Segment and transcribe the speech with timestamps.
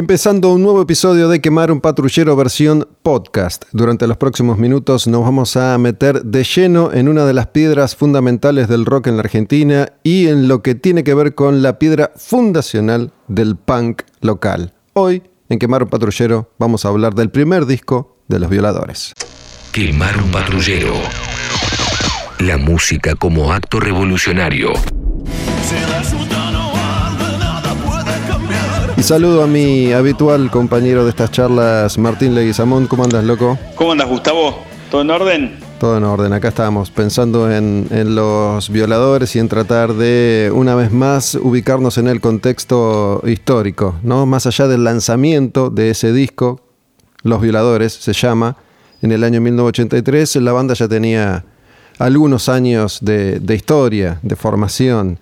[0.00, 3.66] Empezando un nuevo episodio de Quemar un Patrullero versión podcast.
[3.72, 7.96] Durante los próximos minutos nos vamos a meter de lleno en una de las piedras
[7.96, 11.78] fundamentales del rock en la Argentina y en lo que tiene que ver con la
[11.78, 14.72] piedra fundacional del punk local.
[14.94, 19.12] Hoy, en Quemar un Patrullero, vamos a hablar del primer disco de los violadores.
[19.70, 20.94] Quemar un patrullero.
[22.38, 24.72] La música como acto revolucionario.
[29.00, 32.86] Y saludo a mi habitual compañero de estas charlas, Martín Leguizamón.
[32.86, 33.58] ¿Cómo andas, loco?
[33.74, 34.62] ¿Cómo andas, Gustavo?
[34.90, 35.58] ¿Todo en orden?
[35.78, 40.74] Todo en orden, acá estamos pensando en, en, los violadores y en tratar de, una
[40.74, 44.26] vez más, ubicarnos en el contexto histórico, ¿no?
[44.26, 46.60] Más allá del lanzamiento de ese disco,
[47.22, 48.58] Los Violadores se llama,
[49.00, 51.46] en el año 1983, la banda ya tenía
[51.98, 55.18] algunos años de, de historia, de formación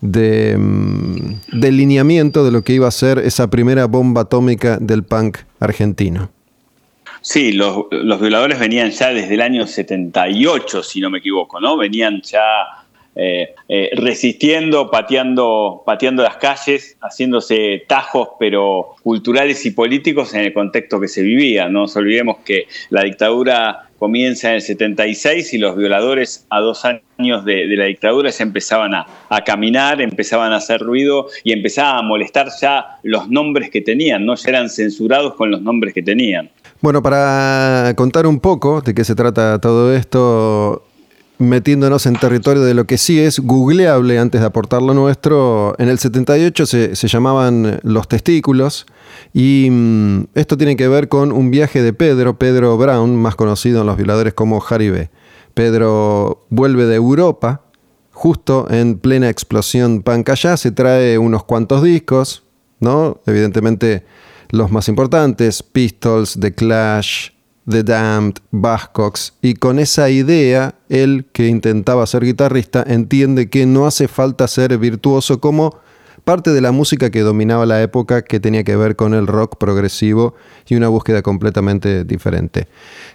[0.00, 5.02] de, mm, de lineamiento de lo que iba a ser esa primera bomba atómica del
[5.02, 6.30] punk argentino.
[7.20, 11.76] Sí, los, los, violadores venían ya desde el año 78, si no me equivoco, ¿no?
[11.76, 12.40] Venían ya
[13.20, 20.52] eh, eh, resistiendo, pateando, pateando las calles, haciéndose tajos, pero culturales y políticos en el
[20.52, 21.68] contexto que se vivía.
[21.68, 26.84] No nos olvidemos que la dictadura comienza en el 76 y los violadores a dos
[26.84, 29.06] años de, la dictadura ya empezaban a,
[29.44, 34.34] caminar, empezaban a hacer ruido y empezaban a molestar ya los nombres que tenían, ¿no?
[34.36, 36.50] ya eran censurados con los nombres que tenían.
[36.80, 40.84] Bueno, para contar un poco de qué se trata todo esto,
[41.38, 45.88] metiéndonos en territorio de lo que sí es googleable antes de aportar lo nuestro, en
[45.88, 48.86] el 78 se, se llamaban Los Testículos
[49.38, 53.82] y mmm, esto tiene que ver con un viaje de Pedro, Pedro Brown, más conocido
[53.82, 55.10] en los violadores como Harry B.
[55.54, 57.62] Pedro vuelve de Europa,
[58.10, 62.42] justo en plena explosión punk allá, se trae unos cuantos discos,
[62.80, 63.20] ¿no?
[63.26, 64.04] Evidentemente
[64.50, 67.28] los más importantes, Pistols, The Clash,
[67.70, 73.86] The Damned, Buzzcocks, y con esa idea, él que intentaba ser guitarrista, entiende que no
[73.86, 75.78] hace falta ser virtuoso como
[76.28, 79.56] parte de la música que dominaba la época que tenía que ver con el rock
[79.56, 80.34] progresivo
[80.66, 82.68] y una búsqueda completamente diferente.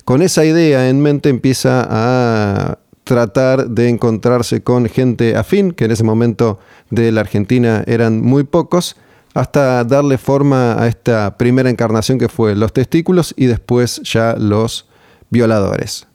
[0.04, 5.92] Con esa idea en mente empieza a tratar de encontrarse con gente afín, que en
[5.92, 6.58] ese momento
[6.90, 8.96] de la Argentina eran muy pocos,
[9.36, 14.88] hasta darle forma a esta primera encarnación que fue los testículos y después ya los
[15.30, 16.08] violadores.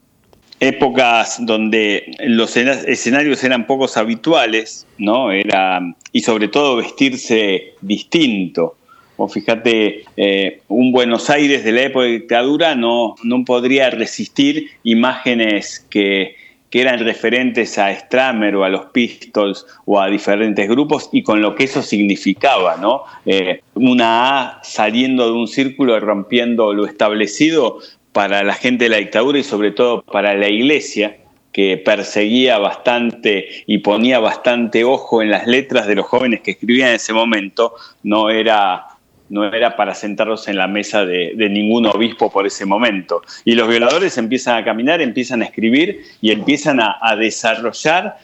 [0.60, 5.30] Épocas donde los escenarios eran pocos habituales, ¿no?
[5.30, 5.80] Era,
[6.12, 8.76] y sobre todo vestirse distinto.
[9.16, 14.70] O fíjate, eh, un Buenos Aires de la época de dictadura no, no podría resistir
[14.84, 16.36] imágenes que,
[16.70, 21.40] que eran referentes a Stramer o a los Pistols o a diferentes grupos y con
[21.40, 23.02] lo que eso significaba, ¿no?
[23.24, 27.78] Eh, una A saliendo de un círculo y rompiendo lo establecido
[28.18, 31.18] para la gente de la dictadura y sobre todo para la iglesia
[31.52, 36.88] que perseguía bastante y ponía bastante ojo en las letras de los jóvenes que escribían
[36.88, 38.86] en ese momento, no era
[39.28, 43.22] no era para sentarlos en la mesa de, ningún obispo por ese momento.
[43.44, 48.16] Y los violadores empiezan a caminar, empiezan a escribir y empiezan a, a desarrollar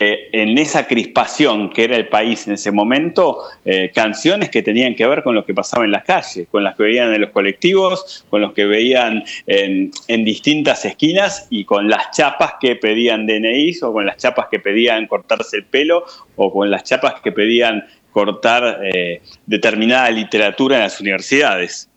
[0.00, 4.94] eh, en esa crispación que era el país en ese momento, eh, canciones que tenían
[4.94, 7.30] que ver con lo que pasaba en las calles, con las que veían en los
[7.30, 9.90] colectivos, con los que veían en,
[10.24, 15.08] distintas esquinas y con las chapas que pedían DNI o con las chapas que pedían
[15.08, 16.04] cortarse el pelo
[16.36, 21.88] o con las chapas que pedían cortar eh, determinada literatura en las universidades.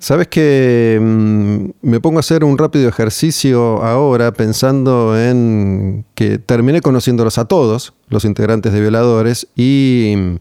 [0.00, 6.80] Sabes que mmm, me pongo a hacer un rápido ejercicio ahora pensando en que terminé
[6.80, 10.36] conociéndolos a todos, los integrantes de Violadores, y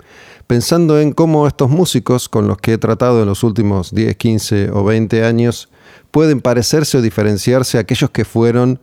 [0.46, 4.70] pensando en cómo estos músicos con los que he tratado en los últimos 10, 15
[4.72, 5.70] o 20 años
[6.12, 8.80] pueden parecerse o diferenciarse a aquellos que fueron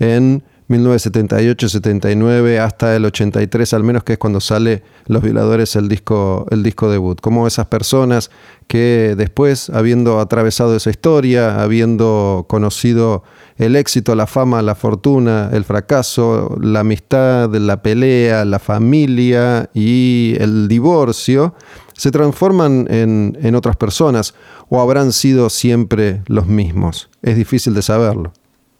[0.00, 6.46] en 1978-79 hasta el 83 al menos que es cuando sale Los Violadores el disco,
[6.50, 7.20] el disco debut.
[7.20, 8.30] Como esas personas
[8.66, 13.22] que después, habiendo atravesado esa historia, habiendo conocido
[13.56, 20.34] el éxito, la fama, la fortuna, el fracaso, la amistad, la pelea, la familia y
[20.38, 21.54] el divorcio,
[21.94, 24.34] se transforman en, en otras personas
[24.68, 27.08] o habrán sido siempre los mismos.
[27.22, 28.32] Es difícil de saberlo.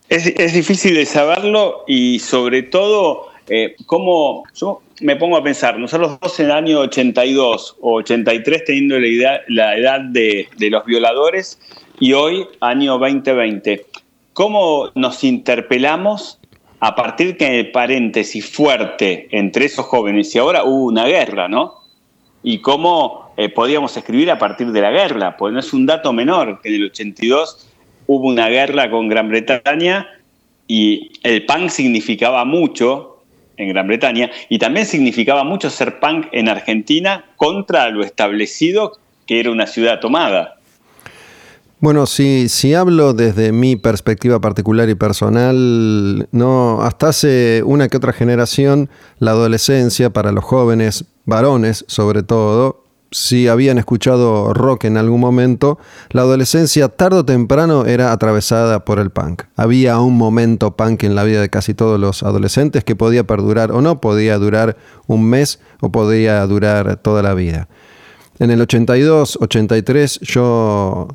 [0.09, 5.79] Es, es, difícil de saberlo y sobre todo, eh, cómo yo me pongo a pensar,
[5.79, 10.71] nosotros dos en el año 82 o 83 teniendo la edad, la edad de, de
[10.71, 11.61] los violadores
[12.01, 13.85] y hoy, año 2020,
[14.33, 16.39] ¿cómo nos interpelamos
[16.81, 21.75] a partir que el paréntesis fuerte entre esos jóvenes y ahora hubo una guerra, ¿no?
[22.43, 26.13] Y cómo eh, podíamos escribir a partir de la guerra, porque no es un dato
[26.13, 27.68] menor que en el 82
[28.09, 30.09] hubo una guerra con Gran Bretaña
[30.67, 33.23] y el punk significaba mucho
[33.57, 39.41] en Gran Bretaña y también significaba mucho ser punk en Argentina contra lo establecido que
[39.41, 40.57] era una ciudad tomada.
[41.81, 47.99] Bueno, si, si hablo desde mi perspectiva particular y personal, no, hasta hace una que
[47.99, 48.89] otra generación,
[49.21, 55.79] la adolescencia para los jóvenes, varones sobre todo, si habían escuchado rock en algún momento,
[56.11, 59.45] la adolescencia tarde o temprano era atravesada por el punk.
[59.57, 63.73] Había un momento punk en la vida de casi todos los adolescentes que podía perdurar
[63.73, 64.77] o no, podía durar
[65.07, 67.69] un mes o podía durar toda la vida.
[68.39, 71.09] En el 82, 83 yo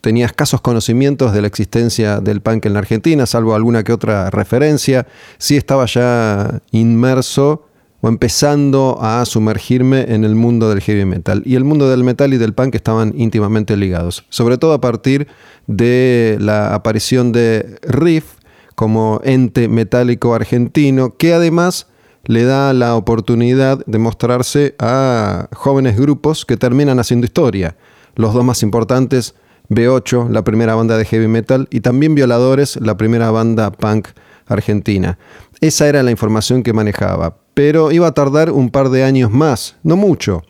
[0.00, 4.30] tenía escasos conocimientos de la existencia del punk en la Argentina, salvo alguna que otra
[4.30, 5.06] referencia.
[5.38, 7.66] Sí estaba ya inmerso
[8.00, 11.42] o empezando a sumergirme en el mundo del heavy metal.
[11.44, 15.28] Y el mundo del metal y del punk estaban íntimamente ligados, sobre todo a partir
[15.66, 18.34] de la aparición de Riff
[18.74, 21.88] como ente metálico argentino, que además
[22.24, 27.76] le da la oportunidad de mostrarse a jóvenes grupos que terminan haciendo historia.
[28.14, 29.34] Los dos más importantes,
[29.68, 34.08] B8, la primera banda de heavy metal, y también Violadores, la primera banda punk
[34.46, 35.18] argentina.
[35.60, 39.76] Esa era la información que manejaba, pero iba a tardar un par de años más,
[39.82, 40.42] no mucho,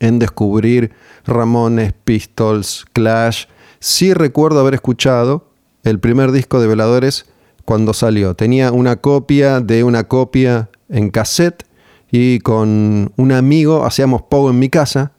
[0.00, 0.90] en descubrir
[1.24, 3.44] Ramones, Pistols, Clash.
[3.78, 5.52] Sí recuerdo haber escuchado
[5.84, 7.26] el primer disco de Veladores
[7.64, 8.34] cuando salió.
[8.34, 11.64] Tenía una copia de una copia en cassette
[12.10, 15.12] y con un amigo hacíamos pogo en mi casa.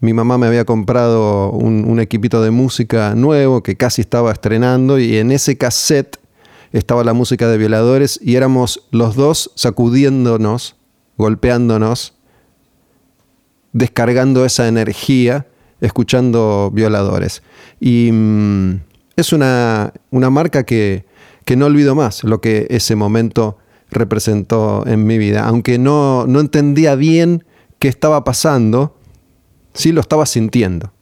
[0.00, 4.98] Mi mamá me había comprado un, un, equipito de música nuevo que casi estaba estrenando
[4.98, 6.19] y en ese cassette
[6.72, 10.76] estaba la música de violadores y éramos los dos sacudiéndonos,
[11.16, 12.14] golpeándonos,
[13.72, 15.46] descargando esa energía,
[15.80, 17.42] escuchando violadores.
[17.80, 18.80] Y mm,
[19.16, 21.06] es una, una marca que,
[21.44, 23.58] que no olvido más, lo que ese momento
[23.90, 25.46] representó en mi vida.
[25.46, 27.44] Aunque no, no entendía bien
[27.78, 28.96] qué estaba pasando,
[29.74, 30.92] sí lo estaba sintiendo.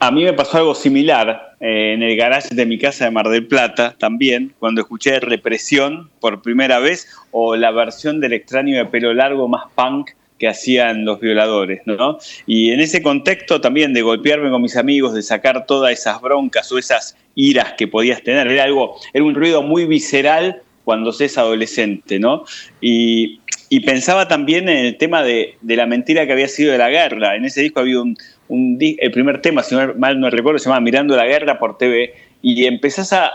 [0.00, 3.28] A mí me pasó algo similar eh, en el garage de mi casa de Mar
[3.28, 8.84] del Plata también, cuando escuché Represión por primera vez o la versión del extraño de
[8.84, 12.18] pelo largo más punk que hacían los violadores, ¿no?
[12.46, 16.70] Y en ese contexto también de golpearme con mis amigos, de sacar todas esas broncas
[16.70, 21.26] o esas iras que podías tener, era algo, era un ruido muy visceral cuando se
[21.26, 22.44] es adolescente, ¿no?
[22.80, 23.40] Y,
[23.84, 27.36] pensaba también en el tema de, la mentira que había sido de la guerra.
[27.36, 28.16] En ese disco había un,
[28.48, 32.64] el primer tema, si mal no recuerdo, se llama Mirando la guerra por TV, y
[32.66, 33.30] empezás a,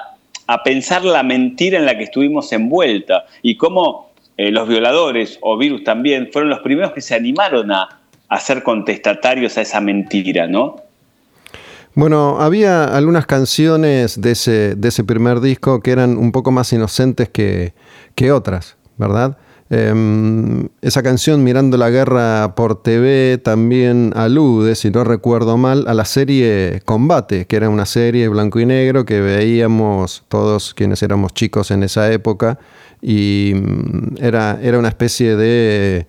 [0.63, 5.83] pensar la mentira en la que estuvimos envuelta y cómo eh, los violadores o virus
[5.83, 8.00] también fueron los primeros que se animaron a,
[8.39, 10.77] ser contestatarios a esa mentira, ¿no?
[11.94, 18.31] Bueno, había algunas canciones de ese, primer disco que eran un poco más inocentes que
[18.31, 19.38] otras, ¿verdad?
[19.75, 25.95] Em, esa canción, Mirando la Guerra por TV, también alude, si no recuerdo mal, a
[25.95, 31.33] la serie Combate, que era una serie blanco y negro que veíamos todos quienes éramos
[31.33, 32.59] chicos en esa época
[33.01, 36.05] y mm, era, era una especie de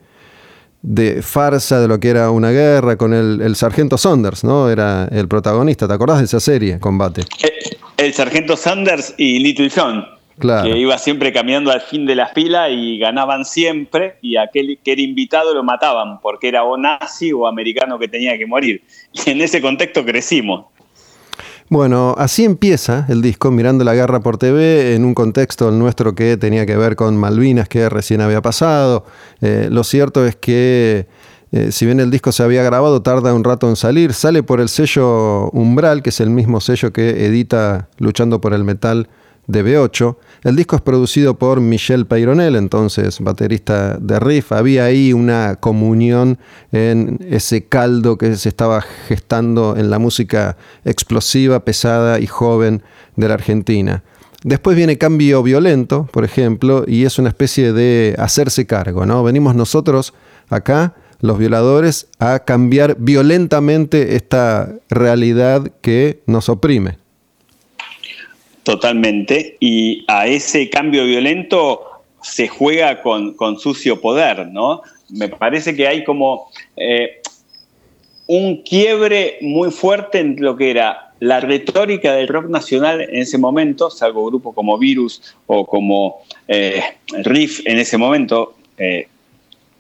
[0.83, 4.69] de farsa de lo que era una guerra con el, sargento Saunders, ¿no?
[4.69, 7.23] Era el protagonista, ¿te acordás de esa serie, Combate?
[7.43, 10.05] Eh, el, sargento Saunders y Little John.
[10.39, 10.65] Claro.
[10.65, 14.93] Que iba siempre caminando al fin de la fila y ganaban siempre, y aquel que
[14.93, 18.83] era invitado lo mataban porque era o nazi o americano que tenía que morir.
[19.13, 20.67] Y en ese contexto crecimos.
[21.71, 26.37] Bueno, así empieza el disco, mirando la guerra por TV, en un contexto nuestro que
[26.37, 29.07] tenía que ver con Malvinas, que recién había pasado.
[29.41, 31.07] Eh, lo cierto es que,
[31.53, 34.13] eh, si bien el disco se había grabado, tarda un rato en salir.
[34.13, 38.63] Sale por el sello Umbral, que es el mismo sello que edita Luchando por el
[38.63, 39.09] Metal
[39.47, 40.17] de B8.
[40.43, 44.53] El disco es producido por Michel Peyronel, entonces baterista de Riff.
[44.53, 46.39] Había ahí una comunión
[46.73, 52.83] en ese caldo que se estaba gestando en la música explosiva, pesada y joven
[53.17, 54.03] de la Argentina.
[54.43, 59.25] Después viene Cambio Violento, por ejemplo, y es una especie de hacerse cargo, ¿no?
[59.25, 60.13] Venimos nosotros
[60.51, 66.99] acá, los violadores, a cambiar violentamente esta realidad que nos oprime.
[68.65, 69.57] Totalmente.
[69.61, 71.83] Y a ese cambio violento
[72.23, 74.83] se juega con, sucio poder, ¿no?
[75.11, 77.21] Me parece que hay como eh,
[78.27, 83.37] un quiebre muy fuerte en lo que era la retórica del rock nacional en ese
[83.37, 86.83] momento, salvo grupos como Virus o como eh,
[87.23, 89.09] Riff en ese momento, eh,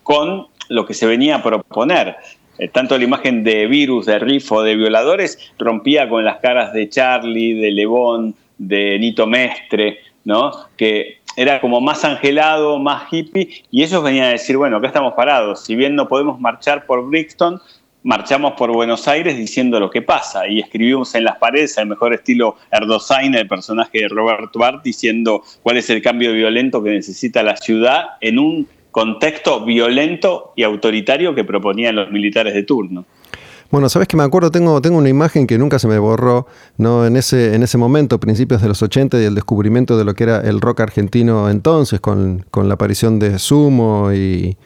[0.02, 2.16] con lo que se venía a proponer.
[2.72, 6.88] tanto la imagen de virus, de riff o de violadores, rompía con las caras de
[6.88, 10.52] Charlie, de Levón, de Nito Mestre, ¿no?
[10.76, 15.14] Que era como más angelado, más hippie, y ellos venían a decir, bueno, acá estamos
[15.14, 17.61] parados, si bien no podemos marchar por Brixton,
[18.04, 22.14] marchamos por Buenos Aires diciendo lo que pasa, y escribimos en las paredes el mejor
[22.14, 27.42] estilo Erdosain, el personaje de Robert Bart, diciendo cuál es el cambio violento que necesita
[27.42, 33.04] la ciudad en un contexto violento y autoritario que proponían los militares de turno.
[33.74, 37.04] Bueno, sabes que me acuerdo, tengo, tengo una imagen que nunca se me borró, ¿no?
[37.06, 40.22] En ese, en ese momento, principios de los 80 y el descubrimiento de lo que
[40.22, 44.56] era el rock argentino entonces, con, la aparición de Sumo y,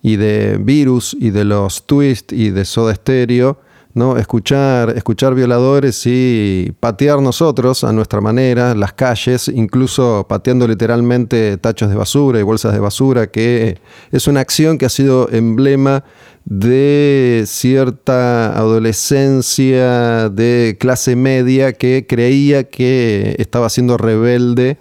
[0.00, 3.58] y, de Virus y de los Twist y de Soda Stereo
[3.94, 4.16] ¿no?
[4.16, 11.90] Escuchar, escuchar violadores y patear nosotros a nuestra manera las calles, incluso pateando literalmente tachos
[11.90, 13.78] de basura y bolsas de basura, que
[14.10, 16.04] es una acción que ha sido emblema
[16.44, 24.78] de cierta adolescencia de clase media que creía que estaba siendo rebelde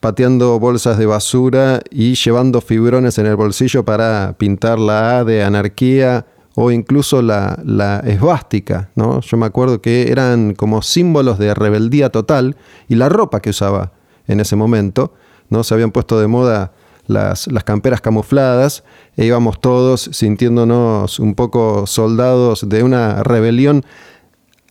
[0.00, 5.44] pateando bolsas de basura y llevando fibrones en el bolsillo para pintar la A de
[5.44, 6.26] anarquía
[6.56, 9.20] o incluso la, la esvástica, ¿no?
[9.20, 12.56] Yo me acuerdo que eran como símbolos de rebeldía total
[12.88, 13.92] y la ropa que usaba
[14.26, 15.12] en ese momento,
[15.48, 15.62] ¿no?
[15.64, 16.72] Se habían puesto de moda
[17.06, 18.84] las, las, camperas camufladas
[19.16, 23.84] e íbamos todos sintiéndonos un poco soldados de una rebelión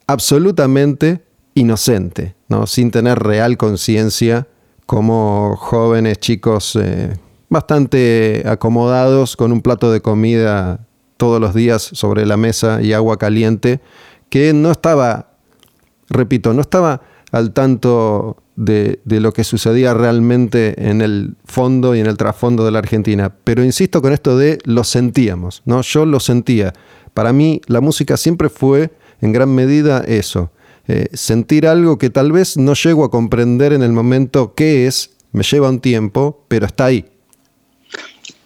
[0.08, 2.66] absolutamente inocente, ¿no?
[2.68, 4.48] sin tener real conciencia
[4.86, 7.14] como jóvenes chicos eh,
[7.50, 13.18] bastante acomodados con un plato de comida todos los días sobre la mesa y agua
[13.18, 13.82] caliente,
[14.30, 15.34] que no estaba,
[16.10, 22.08] repito, no estaba al tanto de, lo que sucedía realmente en el fondo y en
[22.08, 23.34] el trasfondo de la Argentina.
[23.44, 25.82] Pero insisto con esto de lo sentíamos, ¿no?
[25.82, 26.74] Yo lo sentía.
[27.14, 30.52] Para mí la música siempre fue en gran medida eso.
[30.88, 35.12] Eh, sentir algo que tal vez no llego a comprender en el momento qué es,
[35.32, 37.06] me lleva un tiempo, pero está ahí,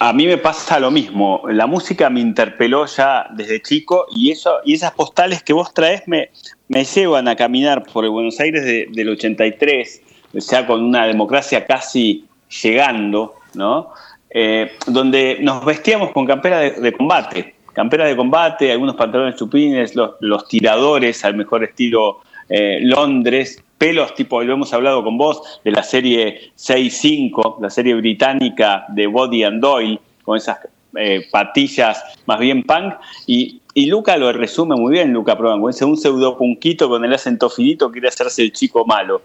[0.04, 1.44] a mí me pasa lo mismo.
[1.48, 6.02] La música me interpeló ya desde chico y, eso, y esas postales que vos traes
[6.08, 6.30] me,
[6.74, 10.01] me llevan a caminar por el Buenos Aires del 83,
[10.34, 12.25] ya con una democracia casi
[12.63, 13.92] llegando, ¿no?
[14.32, 20.48] Eh, donde nos vestíamos con campera de, combate, campera de combate, algunos pantalones chupines, los,
[20.48, 25.84] tiradores al mejor estilo eh, Londres, pelos, tipo, lo hemos hablado con vos, de la
[25.84, 30.58] serie 6-5, la serie británica de Body and Doyle, con esas
[30.96, 32.96] eh, patillas más bien punk,
[33.27, 35.38] y, y, Luca lo resume muy bien, Luca
[35.70, 39.22] ese un pseudo punquito con el acento finito quiere hacerse el chico malo.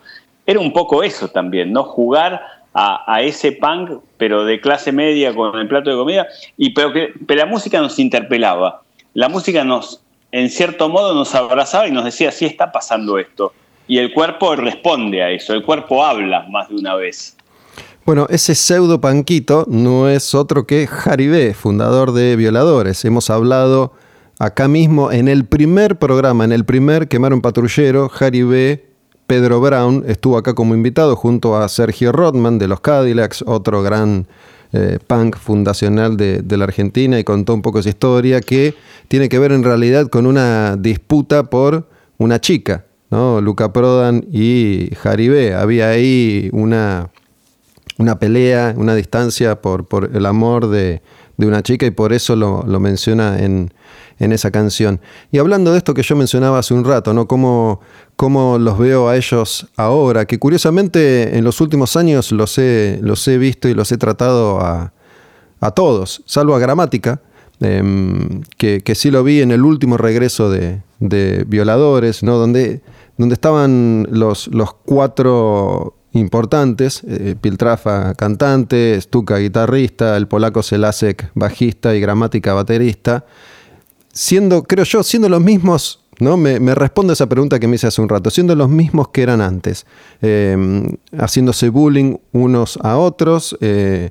[0.47, 1.85] Era un poco eso también, ¿no?
[1.85, 2.41] Jugar
[2.73, 7.13] a, ese punk, pero de clase media con el plato de comida, y pero que
[7.27, 8.83] pero la música nos interpelaba.
[9.15, 10.01] La música nos,
[10.31, 13.53] en cierto modo, nos abrazaba y nos decía, sí está pasando esto
[13.89, 17.35] y el cuerpo responde a eso, el cuerpo habla más de una vez.
[18.05, 23.05] Bueno, ese pseudo panquito no es otro que Jaribé, fundador de Violadores.
[23.05, 23.93] Hemos hablado
[24.39, 28.87] acá mismo en el primer programa, en el primer Quemaron Patrullero, Jaribé,
[29.27, 34.27] Pedro Brown estuvo acá como invitado junto a Sergio Rodman de los Cadillacs, otro gran
[34.73, 38.75] eh, punk fundacional de, de, la Argentina, y contó un poco esa historia que
[39.09, 42.85] tiene que ver en realidad con una disputa por una chica.
[43.11, 43.41] ¿no?
[43.41, 45.55] Luca Prodan y Jaribé.
[45.55, 47.11] Había ahí una,
[47.99, 51.03] una pelea, una distancia por, por el amor de,
[51.39, 53.73] una chica y por eso lo, menciona en,
[54.19, 55.01] esa canción.
[55.31, 57.27] Y hablando de esto que yo mencionaba hace un rato, ¿no?
[57.27, 57.81] Cómo,
[58.17, 63.27] cómo los veo a ellos ahora, que curiosamente en los últimos años los he, los
[63.29, 64.93] he visto y los he tratado a,
[65.75, 67.21] todos, salvo a Gramática,
[67.61, 72.37] em, que, que, sí lo vi en el último regreso de, de Violadores, ¿no?
[72.37, 72.81] Donde
[73.19, 81.95] donde estaban los, los cuatro importantes, eh, Piltrafa cantante, Stuka guitarrista, el polaco Selasek bajista
[81.95, 83.27] y Gramática baterista,
[84.19, 86.37] siendo, creo yo, siendo los mismos, ¿no?
[86.37, 89.23] Me, me responde esa pregunta que me hice hace un rato, siendo los mismos que
[89.23, 89.87] eran antes,
[90.21, 94.11] em, haciéndose bullying unos a otros, eh,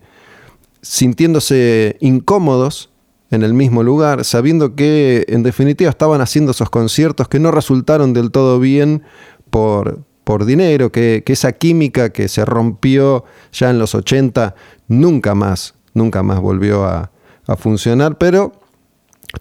[0.82, 2.90] sintiéndose incómodos
[3.32, 8.14] en el mismo lugar, sabiendo que en definitiva estaban haciendo esos conciertos que no resultaron
[8.14, 9.04] del todo bien
[9.50, 14.56] por, por dinero, que, esa química que se rompió ya en los 80
[14.88, 17.12] nunca más, nunca más volvió a,
[17.58, 18.54] funcionar, pero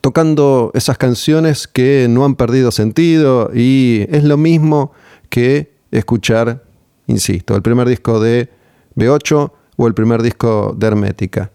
[0.00, 4.92] tocando esas canciones que no han perdido sentido y es lo mismo
[5.28, 6.64] que escuchar,
[7.06, 8.48] insisto, el primer disco de
[8.96, 11.50] B8 o el primer disco de Hermética.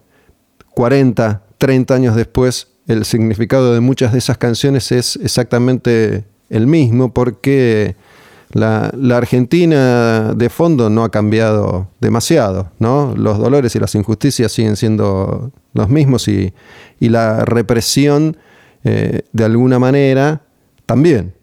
[0.74, 7.13] 40, 30 años después el significado de muchas de esas canciones es exactamente el mismo
[7.13, 7.95] porque
[8.53, 13.13] la, Argentina de fondo no ha cambiado demasiado, ¿no?
[13.15, 16.53] Los dolores y las injusticias siguen siendo los mismos y,
[17.00, 18.38] la represión,
[18.84, 20.41] eh, de alguna manera,
[20.86, 21.34] también.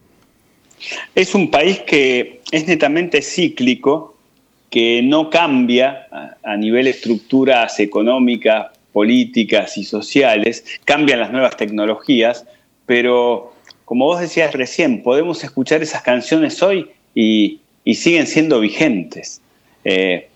[1.14, 4.16] Es un país que es netamente cíclico,
[4.70, 12.44] que no cambia a, a nivel estructuras económicas, políticas y sociales, cambian las nuevas tecnologías,
[12.86, 13.52] pero
[13.84, 17.60] como vos decías recién, podemos escuchar esas canciones hoy y,
[17.94, 19.40] siguen siendo vigentes.
[19.84, 20.28] Eh,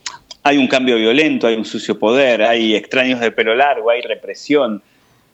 [0.43, 4.83] hay un cambio violento, hay un sucio poder, hay extraños de pelo largo, hay represión.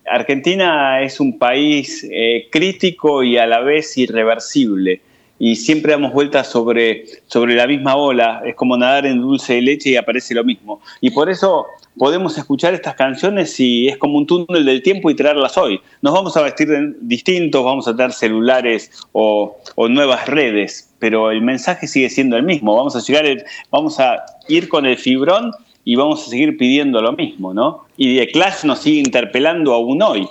[0.04, 5.00] Argentina es un país eh, crítico y a la vez irreversible.
[5.38, 8.42] Y siempre damos vueltas sobre, sobre la misma ola.
[8.44, 10.80] Es como nadar en dulce de leche y aparece lo mismo.
[11.00, 11.66] Y por eso
[11.98, 15.80] podemos escuchar estas canciones y es como un túnel del tiempo y traerlas hoy.
[16.00, 19.56] Nos vamos a vestir distintos, vamos a tener celulares o,
[19.88, 22.76] nuevas redes, pero el mensaje sigue siendo el mismo.
[22.76, 25.52] Vamos a llegar, vamos a ir con el fibrón
[25.84, 27.84] y vamos a seguir pidiendo lo mismo, ¿no?
[27.96, 30.28] Y The Clash nos sigue interpelando aún hoy.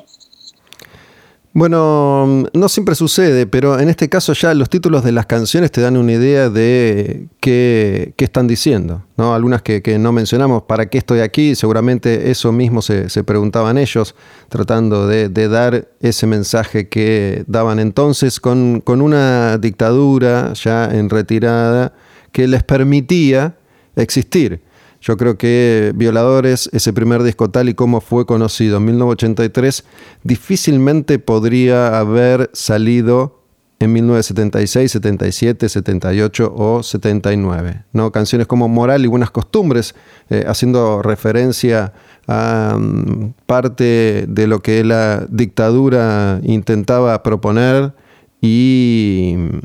[1.57, 5.81] Bueno, no siempre sucede, pero en este caso ya los títulos de las canciones te
[5.81, 9.03] dan una idea de qué, están diciendo.
[9.17, 9.33] ¿no?
[9.33, 11.55] Algunas que, no mencionamos, ¿para qué estoy aquí?
[11.55, 14.13] Seguramente eso mismo se, preguntaban ellos,
[14.49, 21.91] tratando de, dar ese mensaje que daban entonces con, con una dictadura ya en retirada
[22.31, 23.57] que les permitía
[23.95, 24.61] existir.
[25.01, 29.85] Yo creo que Violadores, ese primer disco tal y como fue conocido en 1983,
[30.23, 33.37] difícilmente podría haber salido
[33.79, 37.83] en 1976, 77, 78 o 79.
[37.93, 38.11] ¿no?
[38.11, 39.93] Canciones como Moral y Buenas Costumbres,
[40.29, 41.93] eh, haciendo referencia
[42.27, 47.93] a mm, parte de lo que la dictadura intentaba proponer
[48.41, 49.57] y mm,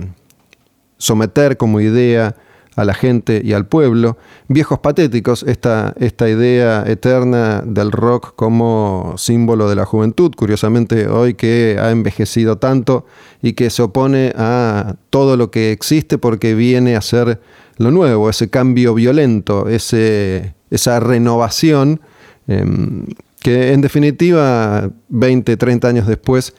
[0.99, 2.37] someter como idea
[2.77, 4.17] a la gente y al pueblo.
[4.49, 11.35] Viejos patéticos, esta, esta idea eterna del rock como símbolo de la juventud, curiosamente hoy
[11.35, 13.07] que ha envejecido tanto
[13.43, 17.41] y que se opone a todo lo que existe porque viene a ser
[17.79, 22.01] lo nuevo, ese cambio violento, ese, esa renovación
[22.47, 23.07] em,
[23.41, 26.55] que en definitiva 20, 30 años después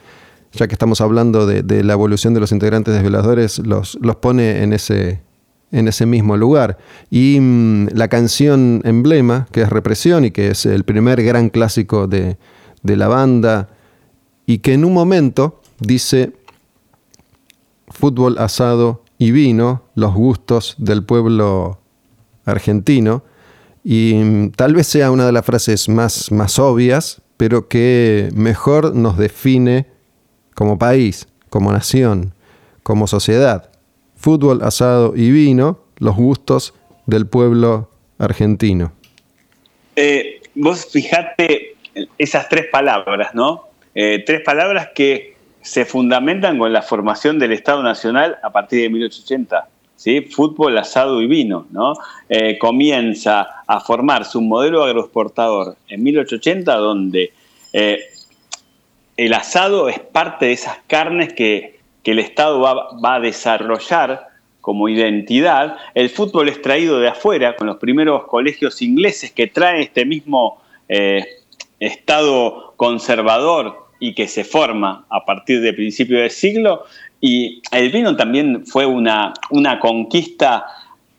[0.54, 4.62] ya que estamos hablando de, la evolución de los integrantes de violadores, los, los pone
[4.62, 5.20] en ese,
[5.74, 6.78] en ese mismo lugar.
[7.10, 12.08] Y mm, la canción emblema, que es Represión y que es el primer gran clásico
[12.08, 12.38] de,
[12.84, 13.70] la banda,
[14.46, 16.34] y que en un momento dice
[17.88, 21.80] fútbol asado y vino, los gustos del pueblo
[22.46, 23.24] argentino,
[23.84, 28.96] y mm, tal vez sea una de las frases más, más obvias, pero que mejor
[28.96, 29.88] nos define
[30.54, 32.36] como país, como nación,
[32.84, 33.73] como sociedad
[34.24, 36.74] fútbol, asado y vino, los gustos
[37.06, 38.94] del pueblo argentino.
[39.98, 41.76] Eh, vos fijate
[42.18, 43.66] esas tres palabras, ¿no?
[43.94, 48.90] Eh, tres palabras que se fundamentan con la formación del Estado Nacional a partir de
[48.92, 49.68] 1880.
[49.98, 50.22] ¿sí?
[50.22, 51.68] Fútbol, asado y vino.
[51.72, 51.94] ¿no?
[52.30, 57.34] Eh, comienza a formarse un modelo agroexportador en 1880 donde
[59.18, 64.28] el asado es parte de esas carnes que que el Estado va, a desarrollar
[64.62, 69.82] como identidad, el fútbol es traído de afuera, con los primeros colegios ingleses que traen
[69.82, 71.26] este mismo eh,
[71.80, 76.86] Estado conservador y que se forma a partir del principio del siglo,
[77.20, 80.66] y el vino también fue una, una conquista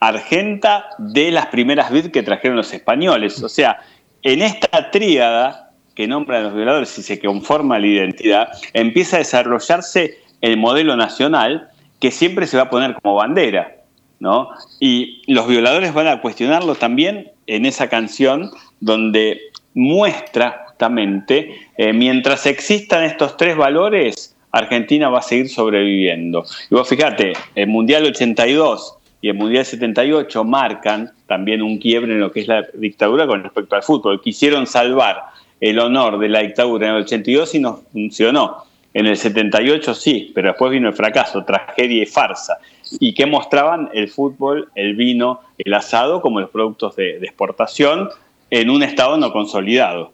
[0.00, 3.42] argenta de las primeras vid que trajeron los españoles.
[3.42, 3.78] O sea,
[4.22, 10.18] en esta tríada que nombran los violadores y se conforma la identidad, empieza a desarrollarse
[10.44, 13.76] el modelo nacional que siempre se va a poner como bandera,
[14.20, 14.50] ¿no?
[14.78, 19.40] Y los violadores van a cuestionarlo también en esa canción donde
[19.72, 26.44] muestra justamente, eh, mientras existan estos tres valores, Argentina va a seguir sobreviviendo.
[26.70, 32.20] Y vos fíjate, el Mundial 82 y el Mundial 78 marcan también un quiebre en
[32.20, 34.20] lo que es la dictadura con respecto al fútbol.
[34.20, 35.22] Quisieron salvar
[35.58, 38.73] el honor de la dictadura en el 82 y no funcionó.
[38.94, 42.58] En el 78 sí, pero después vino el fracaso, tragedia y farsa.
[43.00, 48.08] Y que mostraban el fútbol, el vino, el asado como los productos de, exportación
[48.50, 50.12] en un estado no consolidado.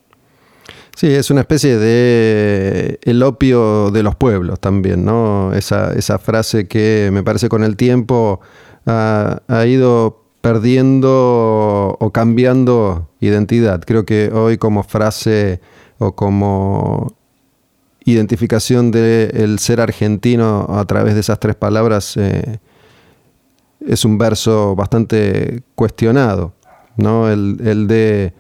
[0.97, 5.53] Sí, es una especie de el opio de los pueblos también, ¿no?
[5.53, 8.41] Esa, frase que me parece con el tiempo
[8.87, 13.83] ha, ido perdiendo o cambiando identidad.
[13.87, 15.61] Creo que hoy como frase
[15.99, 17.20] o como
[18.13, 22.59] identificación del ser argentino a través de esas tres palabras eh,
[23.87, 26.53] es un verso bastante cuestionado,
[26.97, 27.31] ¿no?
[27.31, 28.35] El, de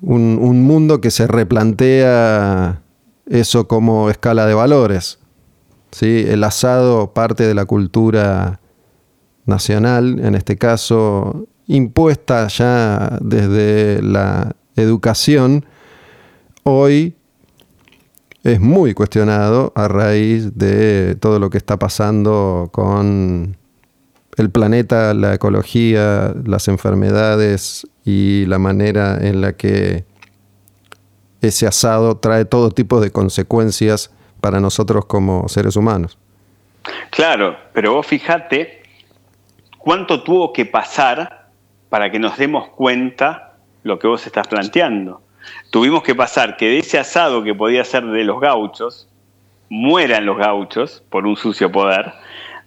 [0.00, 2.82] un, un, mundo que se replantea
[3.26, 5.18] eso como escala de valores.
[6.00, 8.60] El asado parte de la cultura
[9.46, 15.64] nacional, en este caso impuesta ya desde la educación,
[16.62, 17.16] hoy
[18.46, 23.56] es muy cuestionado a raíz de todo lo que está pasando con
[24.36, 30.04] el planeta, la ecología, las enfermedades y la manera en la que
[31.40, 36.16] ese asado trae todo tipo de consecuencias para nosotros como seres humanos.
[37.10, 38.82] Claro, pero vos fijate
[39.76, 41.48] cuánto tuvo que pasar
[41.88, 45.25] para que nos demos cuenta lo que vos estás planteando
[45.70, 49.08] tuvimos que pasar que de ese asado que podía ser de los gauchos,
[49.68, 52.12] mueran los gauchos por un sucio poder,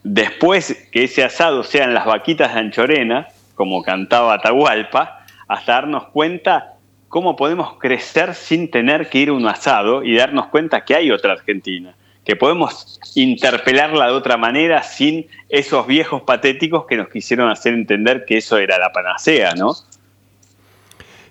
[0.03, 6.75] después que ese asado sean las vaquitas de Anchorena, como cantaba Atahualpa, hasta darnos cuenta
[7.07, 11.11] cómo podemos crecer sin tener que ir a un asado y darnos cuenta que hay
[11.11, 17.49] otra Argentina, que podemos interpelarla de otra manera sin esos viejos patéticos que nos quisieron
[17.49, 19.73] hacer entender que eso era la panacea, ¿no?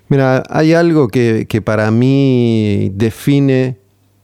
[0.09, 3.79] Mira, hay algo que, para mí define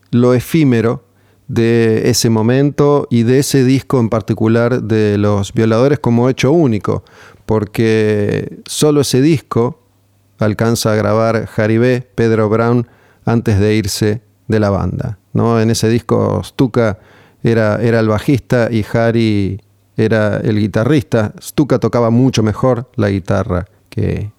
[0.09, 1.03] lo efímero
[1.47, 7.03] de ese momento y de ese disco en particular de los violadores como hecho único,
[7.45, 9.79] porque solo ese disco
[10.39, 12.87] alcanza a grabar Jaribé, Pedro Brown,
[13.23, 15.19] antes de irse de la banda.
[15.33, 15.61] ¿no?
[15.61, 16.97] En ese disco Stuka
[17.43, 19.61] era, era el bajista y Harry
[19.97, 21.33] era el guitarrista.
[21.39, 24.31] Stuka tocaba mucho mejor la guitarra que,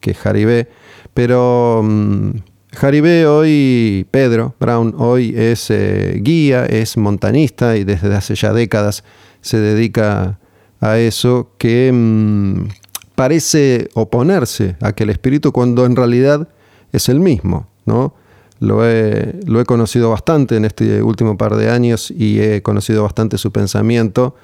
[0.00, 0.68] que Jaribé
[1.16, 2.34] pero um,
[3.26, 9.02] hoy, Pedro Brown, hoy es eh, guía, es montanista y desde hace ya décadas
[9.40, 10.38] se dedica
[10.78, 12.68] a eso que mm,
[13.14, 16.48] parece oponerse a aquel espíritu cuando en realidad
[16.92, 18.12] es el mismo, ¿no?
[18.60, 23.04] Lo he, lo he conocido bastante en este último par de años y he conocido
[23.04, 24.34] bastante su pensamiento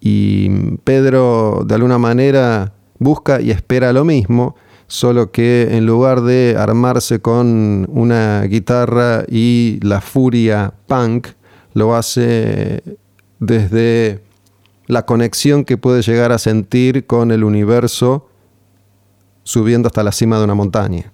[0.00, 4.54] y Pedro de alguna manera busca y espera lo mismo,
[4.86, 11.28] solo que en lugar de armarse con una guitarra y la furia punk,
[11.74, 12.82] lo hace
[13.38, 14.22] desde
[14.86, 18.28] la conexión que puede llegar a sentir con el universo
[19.42, 21.12] subiendo hasta la cima de una montaña.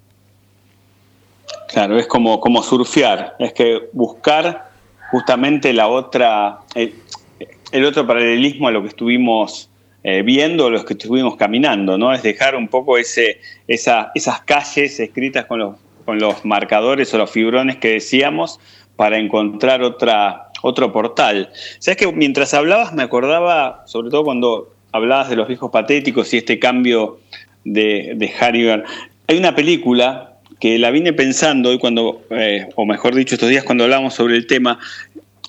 [1.68, 4.70] Claro, es como, como surfear, es que buscar
[5.11, 9.70] justamente la otra, el otro paralelismo a lo que estuvimos
[10.04, 12.12] eh, viendo los que estuvimos caminando, ¿no?
[12.12, 17.18] Es dejar un poco ese, esa, esas calles escritas con los, con los marcadores o
[17.18, 18.58] los fibrones que decíamos
[18.96, 21.50] para encontrar otra, otro portal.
[21.78, 26.38] Sabes que mientras hablabas me acordaba, sobre todo cuando hablabas de los viejos patéticos y
[26.38, 27.20] este cambio
[27.64, 28.84] de, de
[29.28, 33.64] Hay una película que la vine pensando hoy cuando, eh, o mejor dicho, estos días
[33.64, 34.78] cuando hablamos sobre el tema,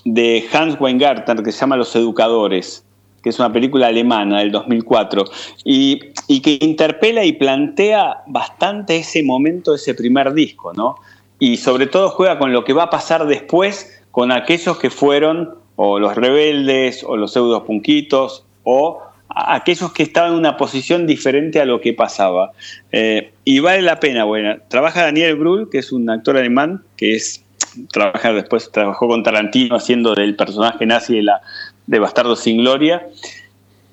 [0.04, 2.84] de Hans Weingarten que se llama Los Educadores
[3.24, 5.24] que es una película alemana del 2004,
[5.64, 10.96] y, que interpela y plantea bastante ese momento, ese primer disco, ¿no?
[11.38, 15.54] Y sobre todo juega con lo que va a pasar después con aquellos que fueron
[15.76, 21.60] o los rebeldes o los pseudos punquitos o aquellos que estaban en una posición diferente
[21.60, 22.52] a lo que pasaba.
[22.92, 27.14] Eh, y vale la pena, bueno, trabaja Daniel Brühl, que es un actor alemán, que
[27.14, 27.42] es
[27.90, 31.40] trabaja después, trabajó con Tarantino haciendo del personaje nazi de la,
[31.86, 33.06] de Bastardo sin Gloria.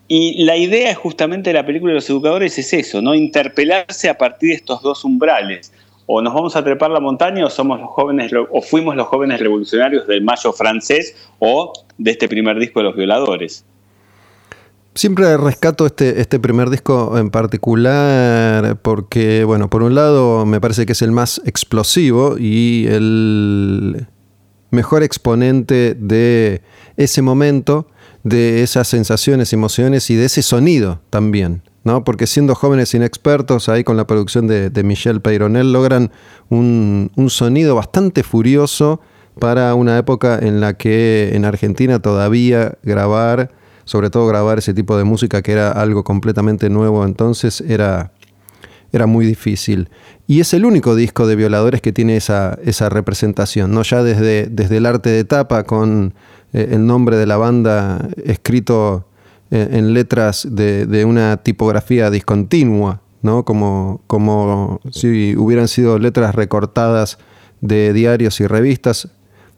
[0.07, 3.15] Y la idea justamente de la película de los educadores es eso, ¿no?
[3.15, 5.71] Interpelarse a partir de estos dos umbrales.
[6.05, 9.39] O nos vamos a trepar la montaña o somos los jóvenes o fuimos los jóvenes
[9.39, 13.63] revolucionarios del mayo francés o de este primer disco de los violadores.
[14.93, 20.85] Siempre rescato este, este primer disco en particular porque, bueno, por un lado me parece
[20.85, 24.07] que es el más explosivo y el
[24.71, 26.61] mejor exponente de
[26.97, 27.87] ese momento,
[28.23, 31.61] de esas sensaciones, emociones y de ese sonido también.
[31.83, 32.03] ¿no?
[32.03, 36.11] Porque siendo jóvenes inexpertos, ahí con la producción de, de Michel Peyronel, logran
[36.49, 39.01] un, sonido bastante furioso
[39.39, 43.51] para una época en la que en Argentina todavía grabar,
[43.85, 48.11] sobre todo grabar ese tipo de música que era algo completamente nuevo entonces, era,
[48.91, 49.89] era muy difícil.
[50.27, 53.83] Y es el único disco de violadores que tiene esa, esa representación, ¿no?
[53.83, 56.13] ya desde, desde el arte de tapa con
[56.53, 59.07] eh, el nombre de la banda escrito
[59.49, 63.43] eh, en letras de, una tipografía discontinua, ¿no?
[63.45, 67.17] como, como si hubieran sido letras recortadas
[67.61, 69.09] de diarios y revistas,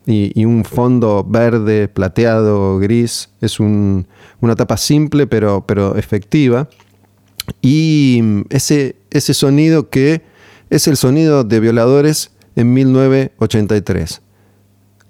[0.05, 3.29] y, un fondo verde, plateado, gris.
[3.41, 6.67] Es una tapa simple pero, pero efectiva.
[7.61, 10.21] Y ese, ese sonido que
[10.69, 14.21] es el sonido de Violadores en 1983.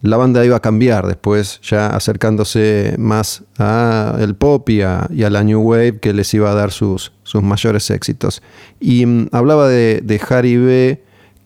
[0.02, 5.62] La banda iba a cambiar después, ya acercándose más al pop y a, la New
[5.62, 8.42] Wave que les iba a dar sus, sus mayores éxitos.
[8.82, 11.04] Y mm, hablaba de, de Harry B.,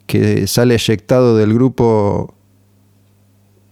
[0.07, 2.33] que sale eyectado del grupo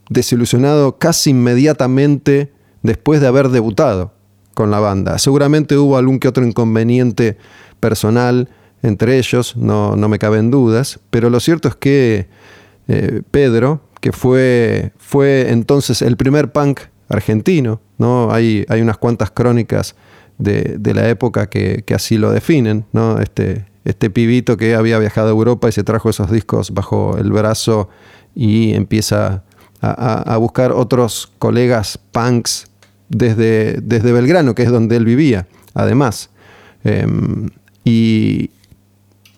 [0.10, 2.52] desilusionado casi inmediatamente
[2.84, 4.13] después de haber debutado
[4.54, 5.17] con la banda.
[5.17, 7.38] Seguramente hubo algún que otro inconveniente
[7.80, 8.50] personal
[8.86, 12.28] entre ellos, no, no me caben dudas, pero lo cierto es que
[12.88, 18.32] eh, Pedro, que fue, fue entonces el primer punk argentino, ¿no?
[18.32, 19.95] hay, hay unas cuantas crónicas
[20.38, 23.19] de, la época que, así lo definen, ¿no?
[23.19, 27.32] este, este pibito que había viajado a Europa y se trajo esos discos bajo el
[27.32, 27.89] brazo
[28.36, 29.43] y empieza
[29.82, 32.67] a, buscar otros colegas punks
[33.10, 36.30] desde, desde, Belgrano, que es donde él vivía, además.
[36.84, 37.50] Em,
[37.84, 38.50] y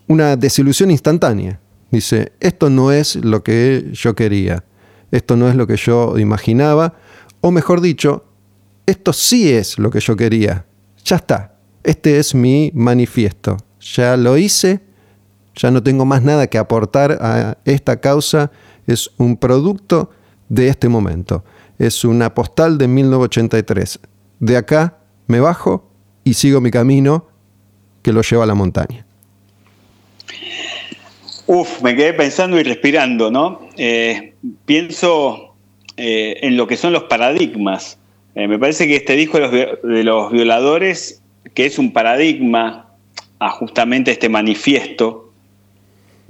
[0.07, 1.59] una desilusión instantánea.
[1.91, 4.63] Dice, esto no es lo que yo quería,
[5.11, 6.95] esto no es lo que yo imaginaba,
[7.41, 8.25] o mejor dicho,
[8.85, 10.65] esto sí es lo que yo quería.
[11.05, 13.57] Ya está, este es mi manifiesto.
[13.79, 14.81] Ya lo hice,
[15.55, 18.51] ya no tengo más nada que aportar a esta causa,
[18.85, 20.11] es un producto
[20.49, 21.43] de este momento.
[21.79, 23.99] Es una postal de 1983.
[24.39, 25.89] De acá me bajo
[26.23, 27.27] y sigo mi camino
[28.01, 29.06] que lo lleva a la montaña.
[31.47, 33.69] Uf, me quedé pensando y respirando, ¿no?
[33.77, 34.33] Eh,
[34.65, 35.55] pienso
[35.95, 37.97] eh, en lo que son los paradigmas.
[38.35, 41.21] Eh, me parece que este disco de los, violadores,
[41.53, 42.89] que es un paradigma
[43.39, 45.31] a justamente este manifiesto,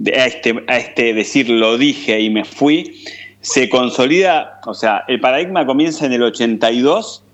[0.06, 3.02] a este, a este decir lo dije y me fui,
[3.40, 7.24] se consolida, o sea, el paradigma comienza en el 82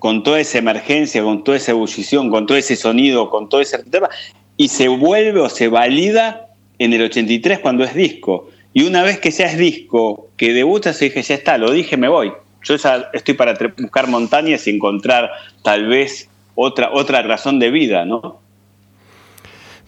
[0.00, 3.78] con toda esa emergencia, con toda esa ebullición, con todo ese sonido, con todo ese
[3.84, 4.08] tema,
[4.56, 6.48] y se vuelve o se valida
[6.84, 8.50] en el 83 cuando es disco.
[8.72, 12.08] Y una vez que es disco, que debuta, se dije, ya está, lo dije, me
[12.08, 12.32] voy.
[12.64, 15.30] Yo ya estoy para buscar montañas y encontrar
[15.62, 18.40] tal vez otra, otra razón de vida, ¿no?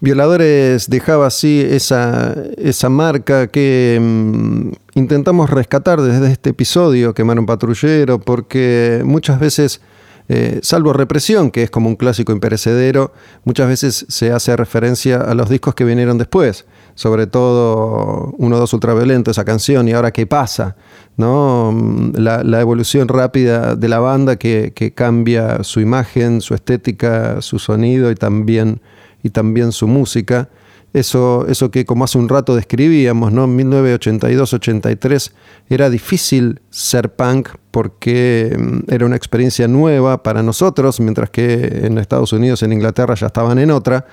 [0.00, 7.46] Violadores dejaba así esa, esa marca que mm, intentamos rescatar desde este episodio, Quemar un
[7.46, 9.80] patrullero, porque muchas veces
[10.28, 13.12] eh, salvo represión, que es como un clásico imperecedero,
[13.44, 18.72] muchas veces se hace referencia a los discos que vinieron después, sobre todo Uno, Dos
[18.72, 20.76] Ultraviolento, esa canción, y ahora qué pasa,
[21.18, 21.76] ¿no?
[22.14, 28.14] La, evolución rápida de la banda que, cambia su imagen, su estética, su sonido y
[28.14, 28.80] también,
[29.22, 30.48] y también su música
[30.94, 33.44] eso, eso que como hace un rato describíamos, ¿no?
[33.44, 35.32] En 1982-83
[35.68, 41.98] era difícil ser punk porque mm, era una experiencia nueva para nosotros, mientras que en
[41.98, 44.06] Estados Unidos, en Inglaterra ya estaban en otra.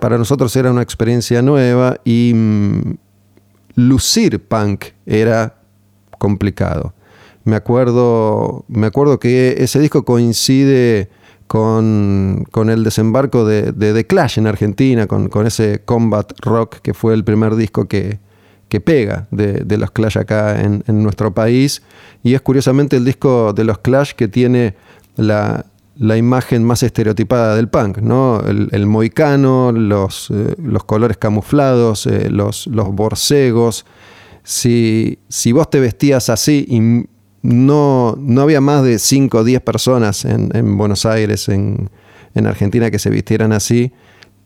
[0.00, 2.94] Para nosotros era una experiencia nueva y mm,
[3.74, 5.56] lucir punk era
[6.18, 6.94] complicado.
[7.42, 11.10] Me acuerdo, me acuerdo que ese disco coincide
[11.48, 17.24] con, el desembarco de, The Clash en Argentina, con, ese Combat Rock que fue el
[17.24, 18.20] primer disco que,
[18.84, 21.82] pega de, los Clash acá en, nuestro país.
[22.22, 24.76] Y es curiosamente el disco de los Clash que tiene
[25.16, 25.64] la,
[25.96, 28.40] imagen más estereotipada del punk, ¿no?
[28.46, 30.54] El, moicano, los, eh,
[30.86, 33.86] colores camuflados, eh, los, los borcegos.
[34.44, 35.18] Si,
[35.52, 36.66] vos te vestías así
[37.42, 41.90] no, no había más de 5 o 10 personas en, Buenos Aires, en,
[42.34, 43.92] Argentina, que se vistieran así.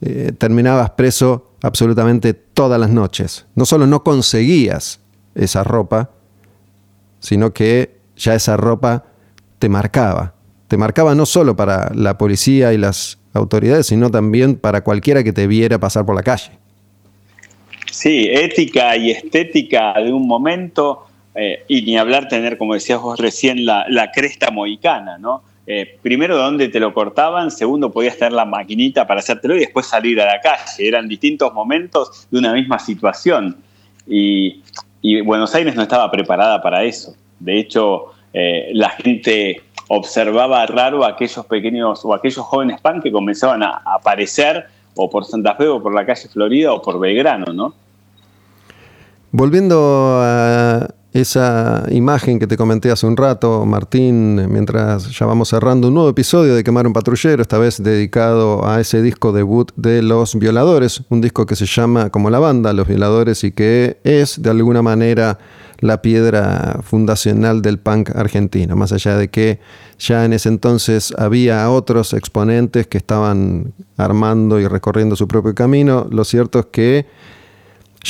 [0.01, 3.47] Eh, terminabas preso absolutamente todas las noches.
[3.55, 5.01] No solo no conseguías
[5.35, 6.11] esa ropa,
[7.21, 9.05] sino que ya esa ropa
[9.59, 10.35] te marcaba.
[10.69, 15.33] Te marcaba no solo para la policía y las autoridades, sino también para cualquiera que
[15.33, 16.51] te viera pasar por la calle.
[17.91, 23.19] Sí, ética y estética de un momento eh, y ni hablar tener, como decías vos
[23.19, 25.43] recién, la, cresta mohicana, ¿no?
[25.67, 29.87] Eh, primero, dónde te lo cortaban, segundo, podías tener la maquinita para hacértelo y después
[29.87, 30.87] salir a la calle.
[30.87, 33.57] Eran distintos momentos de una misma situación.
[34.07, 34.61] Y,
[35.25, 37.17] Buenos Aires no estaba preparada para eso.
[37.41, 43.11] De hecho, eh, la gente observaba raro a aquellos pequeños o aquellos jóvenes pan que
[43.11, 47.53] comenzaban a aparecer o por Santa Fe o por la calle Florida o por Belgrano,
[47.53, 47.75] ¿no?
[49.33, 55.89] Volviendo a, esa imagen que te comenté hace un rato, Martín, mientras ya vamos cerrando
[55.89, 60.01] un nuevo episodio de Quemar un Patrullero, esta vez dedicado a ese disco debut de
[60.01, 64.41] Los Violadores, un disco que se llama como la banda, Los Violadores, y que es
[64.41, 65.39] de alguna manera
[65.81, 69.61] la piedra fundacional del punk argentino, más allá de que
[69.99, 76.07] ya en ese entonces había otros exponentes que estaban armando y recorriendo su propio camino,
[76.11, 77.07] lo cierto es que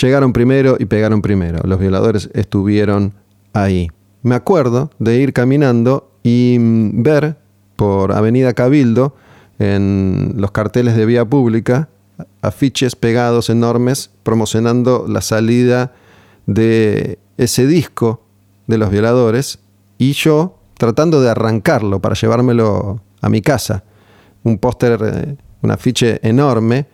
[0.00, 3.14] llegaron primero y pegaron primero, los violadores estuvieron
[3.52, 3.88] ahí.
[4.22, 7.37] Me acuerdo de ir caminando y mm, ver
[7.76, 9.16] por Avenida Cabildo,
[9.59, 11.88] en los carteles de vía pública,
[12.40, 15.92] afiches pegados enormes promocionando la salida
[16.46, 18.24] de ese disco
[18.66, 19.61] de los violadores
[19.98, 23.85] y yo tratando de arrancarlo para llevármelo a mi casa.
[24.42, 26.87] Un póster, eh, un afiche enorme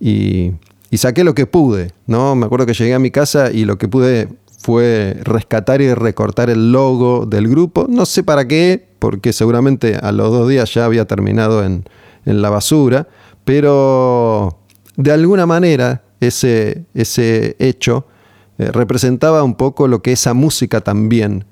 [0.00, 0.52] y,
[0.90, 2.34] y, saqué lo que pude, ¿no?
[2.34, 6.50] Me acuerdo que llegué a mi casa y lo que pude fue rescatar y recortar
[6.50, 7.86] el logo del grupo.
[7.88, 11.84] No sé para qué, porque seguramente a los dos días ya había terminado en,
[12.24, 13.08] en la basura,
[13.44, 14.58] pero
[14.96, 18.06] de alguna manera ese, ese hecho
[18.58, 21.44] eh, representaba un poco lo que esa música también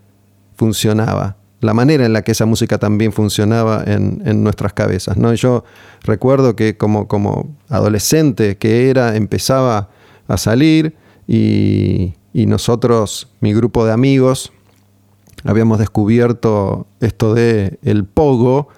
[0.56, 5.16] funcionaba, la manera en la que esa música también funcionaba en, nuestras cabezas.
[5.16, 5.32] ¿no?
[5.34, 5.64] Yo
[6.02, 9.88] recuerdo que como, como adolescente que era, empezaba
[10.28, 14.52] a salir y, nosotros, mi grupo de amigos,
[15.44, 18.68] habíamos descubierto esto de el pogo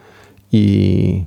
[0.50, 1.26] y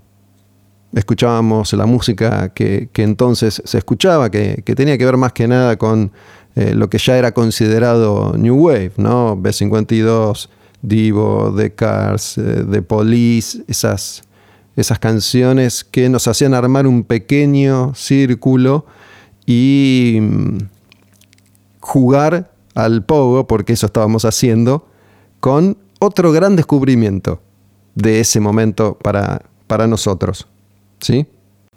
[0.94, 5.78] escuchábamos la música que, entonces se escuchaba, que, que, tenía que ver más que nada
[5.78, 6.12] con
[6.56, 9.38] eh, lo que ya era considerado New Wave, ¿no?
[9.38, 10.50] B52,
[10.82, 14.24] Divo, The Cars, eh, The Police, esas,
[14.76, 18.86] esas canciones que nos hacían armar un pequeño círculo
[19.46, 20.58] y mm,
[21.80, 24.88] jugar al pogo, porque eso estábamos haciendo,
[25.40, 27.42] con otro gran descubrimiento
[27.96, 30.48] de ese momento para, para nosotros.
[31.02, 31.28] ¿Sí?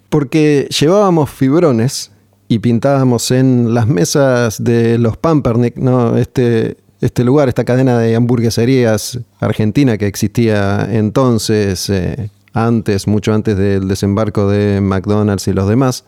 [0.08, 2.12] Porque llevábamos fibrones
[2.48, 6.16] y pintábamos en las mesas de los Pampernick, ¿no?
[6.18, 13.58] este, este lugar, esta cadena de hamburgueserías argentina que existía entonces, eh, antes, mucho antes
[13.58, 16.04] del desembarco de McDonald's y los demás.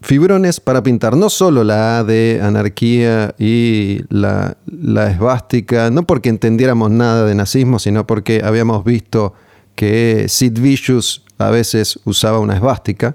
[0.00, 6.30] Fibrones para pintar no solo la A de anarquía y la, la esvástica, no porque
[6.30, 9.34] entendiéramos nada de nazismo, sino porque habíamos visto
[9.76, 13.14] que Sid Vicious a veces usaba una esvástica,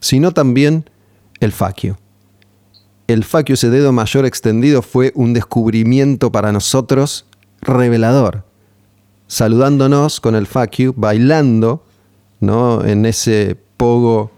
[0.00, 0.90] sino también
[1.38, 1.96] el faquio.
[3.08, 7.24] El faquio, ese dedo mayor extendido, fue un descubrimiento para nosotros
[7.62, 8.44] revelador.
[9.26, 11.82] Saludándonos con el faquio, bailando
[12.40, 12.84] ¿no?
[12.84, 14.30] en ese pogo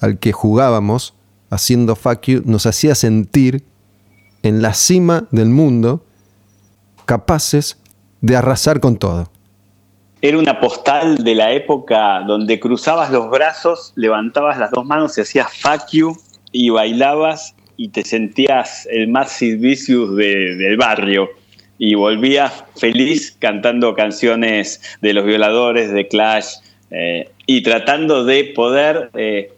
[0.00, 1.14] al que jugábamos,
[1.50, 3.64] haciendo faquio, nos hacía sentir
[4.44, 6.04] en la cima del mundo,
[7.04, 7.78] capaces
[8.20, 9.28] de arrasar con todo.
[10.22, 15.22] Era una postal de la época donde cruzabas los brazos, levantabas las dos manos y
[15.22, 15.48] hacías
[15.90, 16.16] you
[16.52, 21.30] y bailabas y te sentías el más Sid del barrio
[21.78, 26.56] y volvías feliz cantando canciones de los violadores, de Clash
[26.90, 29.52] eh, y tratando de poder eh,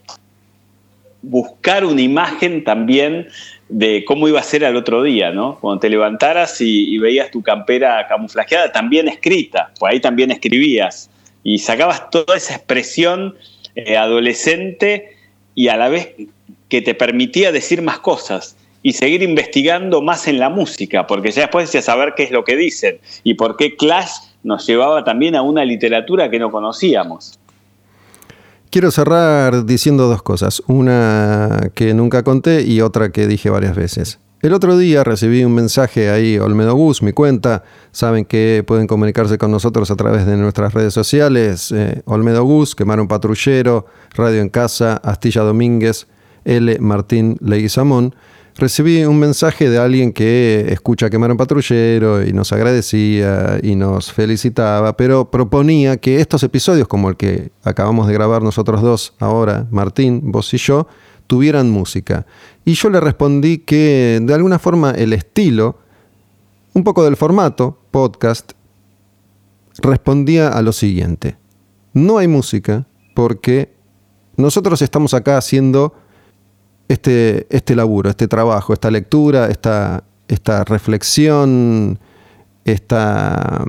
[1.23, 3.29] buscar una imagen también
[3.71, 5.59] de cómo iba a ser al otro día, ¿no?
[5.59, 11.09] Cuando te levantaras y, veías tu campera camuflajeada, también escrita, pues ahí también escribías,
[11.43, 13.37] y sacabas toda esa expresión
[13.77, 15.17] eh, adolescente
[15.55, 16.15] y a la vez
[16.71, 21.43] que te permitía decir más cosas y seguir investigando más en la música, porque ya
[21.43, 25.37] después decías saber qué es lo que dicen y por qué Clash nos llevaba también
[25.37, 27.39] a una literatura que no conocíamos.
[28.71, 34.21] Quiero cerrar diciendo dos cosas, una que nunca conté y otra que dije varias veces.
[34.43, 37.63] El otro día recibí un mensaje ahí, Olmedo Bus, mi cuenta.
[37.91, 41.71] Saben que pueden comunicarse con nosotros a través de nuestras redes sociales.
[41.73, 46.07] Eh, Olmedo Gus, Quemar un Patrullero, Radio en Casa, Astilla Domínguez,
[46.45, 46.79] L.
[46.81, 48.15] Martín Leguizamón
[48.57, 54.13] recibí un mensaje de alguien que escucha Quemar un Patrullero y nos agradecía y nos
[54.13, 59.67] felicitaba, pero proponía que estos episodios, como el que acabamos de grabar nosotros dos ahora,
[59.71, 60.87] Martín, vos y yo,
[61.27, 62.27] tuvieran música.
[62.65, 65.79] Y yo le respondí que de alguna forma el estilo,
[66.75, 68.53] un poco del formato, podcast,
[69.79, 71.39] respondía a lo siguiente.
[71.93, 73.75] No hay música porque
[74.37, 75.95] nosotros estamos acá haciendo
[76.91, 82.01] este, este laburo, este trabajo, esta lectura, esta, esta reflexión,
[82.65, 83.65] esta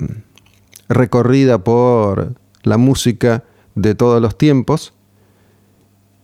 [0.90, 3.44] recorrida por la música
[3.76, 4.94] de todos los tiempos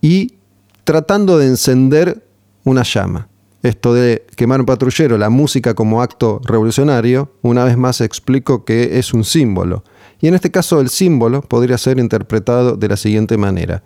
[0.01, 0.37] y
[0.85, 2.25] tratando de encender
[2.63, 3.27] una llama.
[3.61, 8.97] Esto de quemar un patrullero, la música como acto revolucionario, una vez más explico que
[8.97, 9.83] es un símbolo.
[10.19, 13.83] Y en este caso el símbolo podría ser interpretado de la siguiente manera.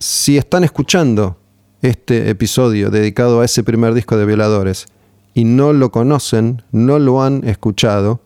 [0.00, 1.36] Si están escuchando
[1.82, 4.86] este episodio dedicado a ese primer disco de Violadores
[5.34, 8.20] y no lo conocen, no lo han escuchado,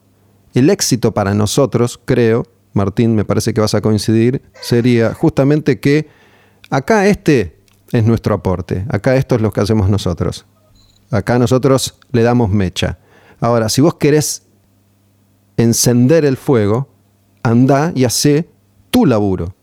[0.55, 6.09] el éxito para nosotros, creo, Martín, me parece que vas a coincidir, sería justamente que
[6.71, 7.59] acá este
[7.93, 10.47] es nuestro aporte, acá esto es lo que hacemos nosotros.
[11.11, 12.99] Acá nosotros le damos mecha.
[13.41, 14.43] Ahora, si vos querés
[15.57, 16.89] encender el fuego,
[17.43, 18.49] anda y hace
[18.91, 19.55] tu laburo.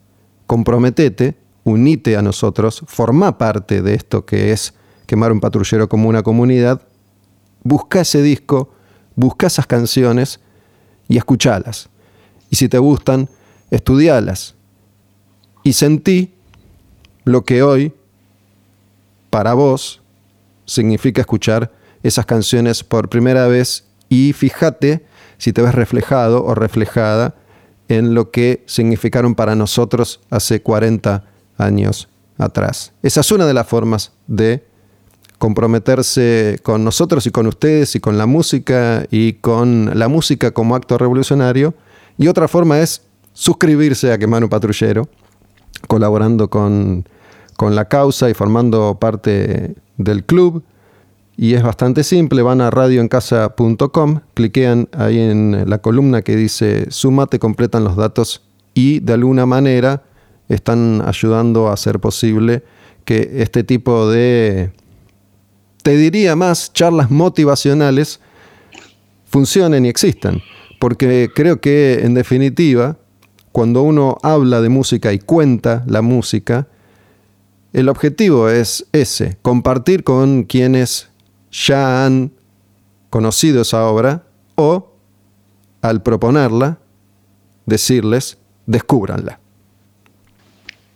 [0.47, 4.73] Comprometete, unite a nosotros, forma parte de esto que es
[5.05, 6.81] quemar un patrullero como una comunidad,
[7.63, 8.73] busca ese disco,
[9.15, 10.39] busca esas canciones
[11.07, 11.89] y escuchalas.
[12.49, 13.29] Y si te gustan,
[13.71, 14.55] estudialas.
[15.63, 16.33] Y sentí
[17.23, 17.93] lo que hoy,
[19.29, 20.01] para vos,
[20.65, 21.71] significa escuchar
[22.03, 25.05] esas canciones por primera vez y fíjate
[25.37, 27.35] si te ves reflejado o reflejada
[27.87, 31.25] en lo que significaron para nosotros hace 40
[31.57, 32.93] años atrás.
[33.01, 34.65] Esa es una de las formas de
[35.37, 40.75] comprometerse con nosotros y con ustedes y con la música y con la música como
[40.75, 41.73] acto revolucionario.
[42.17, 43.01] Y otra forma es
[43.33, 45.09] suscribirse a Quemano Patrullero,
[45.87, 47.07] colaborando con,
[47.57, 50.63] con la causa y formando parte del club.
[51.35, 57.39] Y es bastante simple, van a radioencasa.com, cliquean ahí en la columna que dice sumate,
[57.39, 58.43] completan los datos
[58.75, 60.03] y de alguna manera
[60.55, 62.63] están ayudando a hacer posible
[63.05, 64.71] que este tipo de,
[65.81, 68.19] te diría más, charlas motivacionales
[69.25, 70.41] funcionen y existan.
[70.79, 72.97] Porque creo que en definitiva,
[73.51, 76.67] cuando uno habla de música y cuenta la música,
[77.71, 81.09] el objetivo es ese, compartir con quienes
[81.51, 82.31] ya han
[83.09, 84.23] conocido esa obra
[84.55, 84.93] o,
[85.81, 86.79] al proponerla,
[87.65, 89.39] decirles, descúbranla.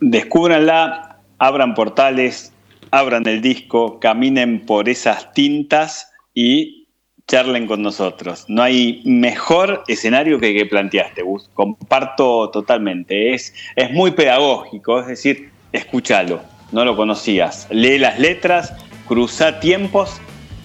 [0.00, 2.52] Descúbranla, abran portales,
[2.90, 6.88] abran el disco, caminen por esas tintas y
[7.26, 8.44] charlen con nosotros.
[8.48, 11.50] No hay mejor escenario que que planteaste, Gus.
[11.54, 13.34] Comparto totalmente.
[13.34, 16.40] Es, es muy pedagógico, es decir, escúchalo
[16.72, 17.66] no lo conocías.
[17.70, 18.74] Lee las letras,
[19.06, 20.20] cruza tiempos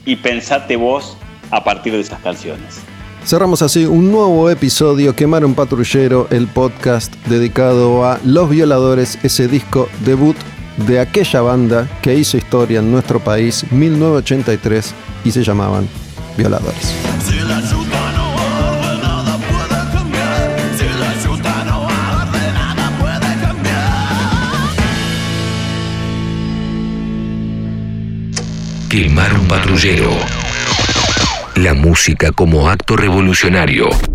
[0.05, 1.17] y pensate vos
[1.51, 2.81] a partir de esas canciones.
[3.25, 9.47] Cerramos así un nuevo episodio, Quemar un Patrullero, el podcast dedicado a Los Violadores, ese
[9.47, 10.35] disco debut
[10.87, 14.93] de aquella banda que hizo historia en nuestro país, 1983,
[15.23, 15.87] y se llamaban
[16.37, 16.93] Violadores.
[28.89, 30.42] Quemar un patrullero.
[31.63, 33.87] La música como acto revolucionario.